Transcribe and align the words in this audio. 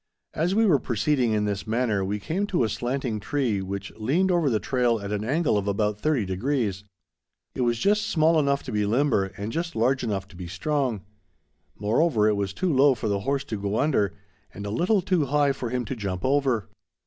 As 0.33 0.55
we 0.55 0.65
were 0.65 0.79
proceeding 0.79 1.33
in 1.33 1.45
this 1.45 1.67
manner, 1.67 2.03
we 2.03 2.17
came 2.19 2.47
to 2.47 2.63
a 2.63 2.69
slanting 2.69 3.19
tree 3.19 3.61
which 3.61 3.91
leaned 3.97 4.31
over 4.31 4.49
the 4.49 4.59
trail 4.59 4.99
at 4.99 5.11
an 5.11 5.23
angle 5.23 5.59
of 5.59 5.67
about 5.67 6.01
thirty 6.01 6.25
degrees. 6.25 6.83
It 7.53 7.61
was 7.61 7.77
just 7.77 8.07
small 8.07 8.39
enough 8.39 8.63
to 8.63 8.71
be 8.71 8.87
limber, 8.87 9.25
and 9.37 9.51
just 9.51 9.75
large 9.75 10.03
enough 10.03 10.27
to 10.29 10.35
be 10.35 10.47
strong. 10.47 11.01
Moreover, 11.77 12.27
it 12.27 12.33
was 12.35 12.51
too 12.51 12.73
low 12.73 12.95
for 12.95 13.09
the 13.09 13.19
horse 13.19 13.43
to 13.43 13.61
go 13.61 13.77
under, 13.77 14.15
and 14.51 14.65
a 14.65 14.71
little 14.71 15.03
too 15.03 15.25
high 15.27 15.51
for 15.51 15.69
him 15.69 15.85
to 15.85 15.95
jump 15.95 16.25
over. 16.25 16.67